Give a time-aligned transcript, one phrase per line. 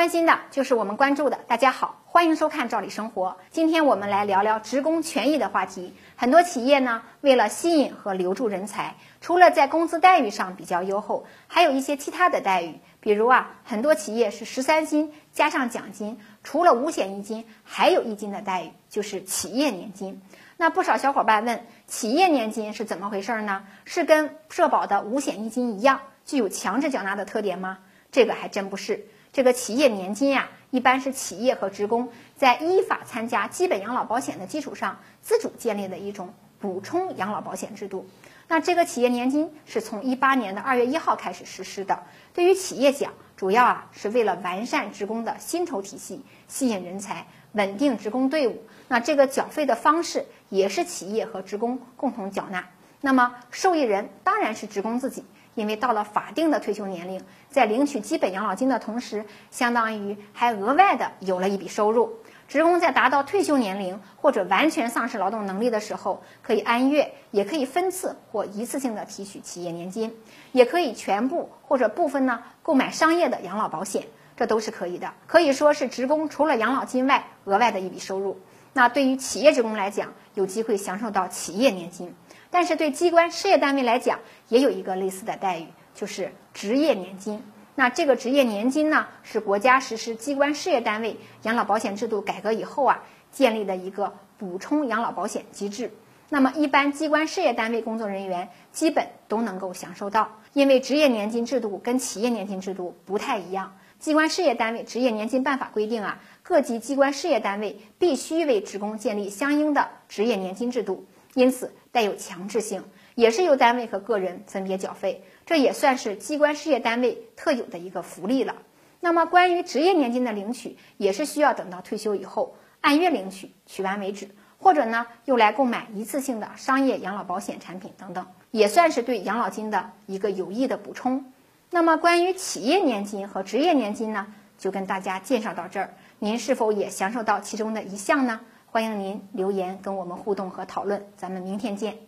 [0.00, 1.40] 关心的就是我们关注的。
[1.46, 3.28] 大家好，欢迎收看《赵理生活》。
[3.50, 5.92] 今天我们来聊聊职工权益的话题。
[6.16, 12.80] 很多企业呢，为了吸引和留住人才，除了在工资待遇上比较优厚，还有一些其他的待遇。
[13.00, 20.22] 比如啊，很多企业是十三薪加上奖金，除了五险一金，还有一金的待遇，就是企业年金。
[20.56, 23.64] 那不少小伙伴问，企业年金是怎么回事呢？
[23.84, 27.80] 是跟社保的五险一金一样，具有强制缴纳的特点吗？
[28.10, 29.04] 这个还真不是。
[29.32, 38.08] 这个企业年金呀，一般是企业和职工在依法参加基本养老保险的基础上自主建立的一种补充养老保险制度。
[38.48, 42.02] 那这个企业年金是从一八年的二月一号开始实施的。
[42.34, 48.64] 对于企业讲，主要啊是为了完善职工的薪酬体系，吸引人才，稳定职工队伍。
[48.88, 52.66] 那这个缴费的方式也是企业和职工共同缴纳。
[53.00, 55.24] 那么受益人当然是职工自己。
[55.54, 62.14] 因为到了法定的退休年龄，在领取基本养老金的同时，相当于还额外的有了一笔收入。
[62.48, 70.16] 职工在达到退休年龄或者完全丧失劳动能力的时候，可以按月，也可以分次或一次性的提取企业年金，
[70.50, 75.12] 也可以全部或者部分呢购买商业的养老保险，这都是可以的。
[75.28, 78.40] 可以说是职工除了养老金外额外的一笔收入。
[78.72, 82.14] 那对于企业职工来讲，有机会享受到企业年金。
[82.50, 87.42] 但是对机关事业单位来讲，也有一个类似的待遇，就是职业年金。
[87.76, 95.90] 那这个职业年金呢，是国家实施机关事业单位养老保险制度改革以后啊，建立的一个补充养老保险机制。
[96.28, 103.72] 那么一般机关事业单位工作人员基本都能够享受到，因为职业年金制度跟企业年金制度不太一样。
[103.98, 111.06] 机关事业单位职业年金办法规定啊，各级机关事业单位必须为职工建立相应的职业年金制度。
[111.40, 118.56] 因此带有强制性，也是由单位和个人分别缴费，这也算是机关事业单位特有的一个福利了。
[119.00, 124.28] 那么关于职业年金的领取，也是需要等到退休以后按月领取，取完为止，
[124.58, 131.32] 或者呢用来购买一次性的商业养老保险产品等等，也算是对养老金的一个有益的补充。
[131.70, 134.26] 那么关于企业年金和职业年金呢，
[134.58, 138.40] 就跟大家介绍到这儿，您是否也享受到其中的一项呢？
[138.72, 141.98] 欢迎您留言跟我们互动和讨论，咱们明天见。